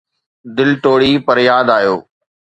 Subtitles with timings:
[0.55, 1.95] دل ٽوڙي، پر ياد آيو